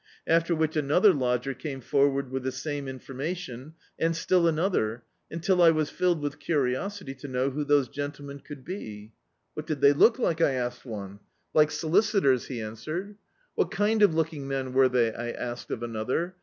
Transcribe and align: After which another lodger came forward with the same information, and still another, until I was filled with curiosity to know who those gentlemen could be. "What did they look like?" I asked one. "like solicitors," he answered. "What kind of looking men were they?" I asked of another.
After 0.25 0.55
which 0.55 0.75
another 0.75 1.13
lodger 1.13 1.53
came 1.53 1.79
forward 1.79 2.31
with 2.31 2.41
the 2.41 2.51
same 2.51 2.87
information, 2.87 3.75
and 3.99 4.15
still 4.15 4.47
another, 4.47 5.03
until 5.29 5.61
I 5.61 5.69
was 5.69 5.91
filled 5.91 6.21
with 6.21 6.39
curiosity 6.39 7.13
to 7.13 7.27
know 7.27 7.51
who 7.51 7.63
those 7.63 7.87
gentlemen 7.87 8.39
could 8.39 8.65
be. 8.65 9.11
"What 9.53 9.67
did 9.67 9.79
they 9.79 9.93
look 9.93 10.17
like?" 10.17 10.41
I 10.41 10.53
asked 10.53 10.87
one. 10.87 11.19
"like 11.53 11.69
solicitors," 11.69 12.45
he 12.47 12.63
answered. 12.63 13.15
"What 13.53 13.69
kind 13.69 14.01
of 14.01 14.15
looking 14.15 14.47
men 14.47 14.73
were 14.73 14.89
they?" 14.89 15.13
I 15.13 15.33
asked 15.33 15.69
of 15.69 15.83
another. 15.83 16.33